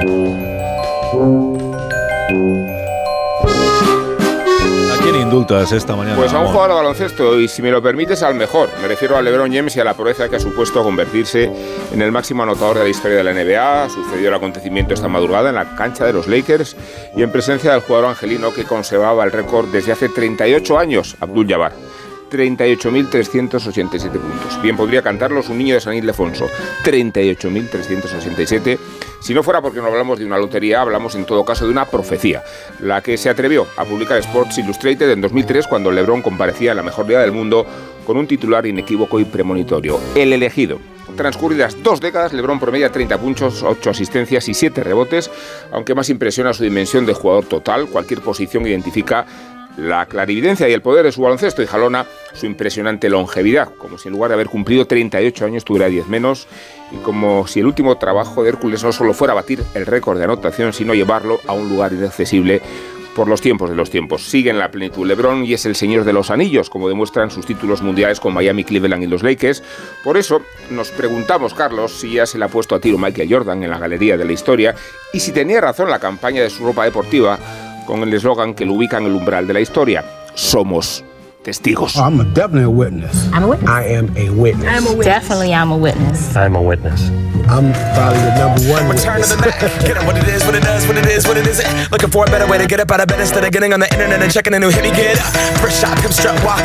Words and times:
¿A 0.00 0.04
quién 5.02 5.16
indultas 5.16 5.72
esta 5.72 5.94
mañana? 5.94 6.16
Pues 6.16 6.32
a 6.32 6.38
un 6.38 6.46
jugador 6.46 6.70
de 6.70 6.74
baloncesto 6.76 7.38
y 7.38 7.48
si 7.48 7.60
me 7.60 7.70
lo 7.70 7.82
permites 7.82 8.22
al 8.22 8.34
mejor. 8.34 8.70
Me 8.80 8.88
refiero 8.88 9.18
a 9.18 9.22
LeBron 9.22 9.52
James 9.52 9.76
y 9.76 9.80
a 9.80 9.84
la 9.84 9.92
proeza 9.92 10.30
que 10.30 10.36
ha 10.36 10.40
supuesto 10.40 10.82
convertirse 10.82 11.52
en 11.92 12.00
el 12.00 12.12
máximo 12.12 12.42
anotador 12.42 12.78
de 12.78 12.84
la 12.84 12.88
historia 12.88 13.18
de 13.18 13.24
la 13.24 13.34
NBA. 13.34 13.90
Sucedió 13.90 14.28
el 14.28 14.34
acontecimiento 14.34 14.94
esta 14.94 15.08
madrugada 15.08 15.50
en 15.50 15.56
la 15.56 15.76
cancha 15.76 16.06
de 16.06 16.14
los 16.14 16.28
Lakers 16.28 16.76
y 17.14 17.22
en 17.22 17.30
presencia 17.30 17.72
del 17.72 17.82
jugador 17.82 18.08
angelino 18.08 18.54
que 18.54 18.64
conservaba 18.64 19.24
el 19.24 19.32
récord 19.32 19.68
desde 19.68 19.92
hace 19.92 20.08
38 20.08 20.78
años, 20.78 21.14
Abdul 21.20 21.46
Jabbar. 21.46 21.89
38.387 22.30 24.10
puntos. 24.12 24.62
Bien 24.62 24.76
podría 24.76 25.02
cantarlos 25.02 25.48
un 25.48 25.58
niño 25.58 25.74
de 25.74 25.80
San 25.80 25.94
Ildefonso. 25.94 26.48
38.387. 26.84 28.78
Si 29.20 29.34
no 29.34 29.42
fuera 29.42 29.60
porque 29.60 29.80
no 29.80 29.86
hablamos 29.86 30.18
de 30.18 30.24
una 30.24 30.38
lotería, 30.38 30.80
hablamos 30.80 31.14
en 31.14 31.26
todo 31.26 31.44
caso 31.44 31.66
de 31.66 31.72
una 31.72 31.84
profecía, 31.84 32.42
la 32.80 33.02
que 33.02 33.18
se 33.18 33.28
atrevió 33.28 33.66
a 33.76 33.84
publicar 33.84 34.16
Sports 34.18 34.56
Illustrated 34.58 35.10
en 35.10 35.20
2003 35.20 35.66
cuando 35.66 35.90
LeBron 35.90 36.22
comparecía 36.22 36.70
en 36.70 36.78
la 36.78 36.82
mejor 36.82 37.06
liga 37.06 37.20
del 37.20 37.32
mundo 37.32 37.66
con 38.06 38.16
un 38.16 38.26
titular 38.26 38.64
inequívoco 38.66 39.20
y 39.20 39.24
premonitorio, 39.24 40.00
el 40.14 40.32
elegido. 40.32 40.78
Transcurridas 41.16 41.82
dos 41.82 42.00
décadas, 42.00 42.32
LeBron 42.32 42.58
promedia 42.58 42.90
30 42.90 43.18
puntos, 43.18 43.62
8 43.62 43.90
asistencias 43.90 44.48
y 44.48 44.54
7 44.54 44.82
rebotes, 44.82 45.30
aunque 45.70 45.94
más 45.94 46.08
impresiona 46.08 46.54
su 46.54 46.62
dimensión 46.62 47.04
de 47.04 47.12
jugador 47.12 47.44
total, 47.44 47.88
cualquier 47.88 48.20
posición 48.20 48.66
identifica 48.66 49.26
la 49.76 50.06
clarividencia 50.06 50.68
y 50.68 50.72
el 50.72 50.82
poder 50.82 51.04
de 51.04 51.12
su 51.12 51.22
baloncesto 51.22 51.62
y 51.62 51.66
jalona 51.66 52.06
su 52.32 52.46
impresionante 52.46 53.08
longevidad, 53.08 53.68
como 53.76 53.98
si 53.98 54.08
en 54.08 54.14
lugar 54.14 54.30
de 54.30 54.34
haber 54.34 54.48
cumplido 54.48 54.86
38 54.86 55.44
años 55.44 55.64
tuviera 55.64 55.86
10 55.86 56.08
menos 56.08 56.46
y 56.92 56.96
como 56.96 57.46
si 57.46 57.60
el 57.60 57.66
último 57.66 57.96
trabajo 57.98 58.42
de 58.42 58.50
Hércules 58.50 58.82
no 58.82 58.92
solo 58.92 59.14
fuera 59.14 59.34
batir 59.34 59.62
el 59.74 59.86
récord 59.86 60.18
de 60.18 60.24
anotación, 60.24 60.72
sino 60.72 60.94
llevarlo 60.94 61.40
a 61.46 61.52
un 61.52 61.68
lugar 61.68 61.92
inaccesible 61.92 62.60
por 63.14 63.28
los 63.28 63.40
tiempos 63.40 63.68
de 63.70 63.76
los 63.76 63.90
tiempos. 63.90 64.24
Sigue 64.24 64.50
en 64.50 64.58
la 64.58 64.70
plenitud 64.70 65.06
LeBron 65.06 65.44
y 65.44 65.52
es 65.52 65.66
el 65.66 65.74
señor 65.74 66.04
de 66.04 66.12
los 66.12 66.30
anillos, 66.30 66.70
como 66.70 66.88
demuestran 66.88 67.30
sus 67.30 67.46
títulos 67.46 67.82
mundiales 67.82 68.20
con 68.20 68.32
Miami, 68.32 68.64
Cleveland 68.64 69.02
y 69.02 69.06
los 69.06 69.22
Lakers. 69.22 69.62
Por 70.04 70.16
eso 70.16 70.42
nos 70.70 70.90
preguntamos, 70.90 71.54
Carlos, 71.54 71.92
si 71.92 72.14
ya 72.14 72.26
se 72.26 72.38
le 72.38 72.44
ha 72.44 72.48
puesto 72.48 72.74
a 72.74 72.80
tiro 72.80 72.98
Michael 72.98 73.32
Jordan 73.32 73.62
en 73.62 73.70
la 73.70 73.78
galería 73.78 74.16
de 74.16 74.24
la 74.24 74.32
historia 74.32 74.74
y 75.12 75.20
si 75.20 75.32
tenía 75.32 75.60
razón 75.60 75.90
la 75.90 75.98
campaña 75.98 76.42
de 76.42 76.50
su 76.50 76.64
ropa 76.64 76.84
deportiva 76.84 77.38
con 77.86 78.02
el 78.02 78.12
eslogan 78.12 78.54
que 78.54 78.64
lo 78.64 78.74
ubica 78.74 78.98
en 78.98 79.06
el 79.06 79.12
umbral 79.12 79.46
de 79.46 79.54
la 79.54 79.60
historia. 79.60 80.04
Somos 80.34 81.04
testigos. 81.44 81.96
I'm 81.96 82.20
a 82.20 82.24
definitely 82.24 82.64
a 82.64 82.68
witness. 82.68 83.14
I'm 83.32 83.44
a 83.44 83.48
witness. 83.48 83.70
I 83.70 83.84
am 83.94 84.08
a 84.16 84.30
witness. 84.30 84.66
I'm 84.68 84.86
a 84.86 84.90
witness. 84.90 85.06
Definitely, 85.06 85.54
I'm 85.54 85.72
a 85.72 85.76
witness. 85.76 86.36
I'm 86.36 86.56
a 86.56 86.62
witness. 86.62 87.00
I'm 87.48 87.72
probably 87.96 88.20
the 88.20 88.34
number 88.38 88.60
one 88.70 88.86
Return 88.90 89.16
to 89.16 89.26
witness. 89.26 89.30
the 89.30 89.36
Mac. 89.38 89.58
Get 89.82 89.96
it 89.96 90.04
what 90.06 90.16
it 90.16 90.28
is, 90.28 90.44
what 90.44 90.54
it 90.54 90.62
does, 90.62 90.86
what 90.86 90.96
it 90.98 91.06
is, 91.06 91.26
what 91.26 91.36
it 91.36 91.46
isn't. 91.46 91.66
Looking 91.90 92.10
for 92.10 92.24
a 92.24 92.30
better 92.30 92.46
way 92.46 92.58
to 92.58 92.66
get 92.66 92.78
up 92.80 92.90
out 92.92 93.00
of 93.00 93.08
bed 93.08 93.18
instead 93.18 93.42
of 93.44 93.50
getting 93.50 93.72
on 93.72 93.80
the 93.80 93.90
internet 93.92 94.22
and 94.22 94.30
checking 94.30 94.54
a 94.54 94.58
new 94.60 94.68
hit. 94.68 94.82
Me 94.84 94.90
get 94.92 95.18
up. 95.18 95.32
First 95.58 95.80
shot, 95.80 95.96
come 95.98 96.12
strut 96.12 96.36
walk 96.44 96.58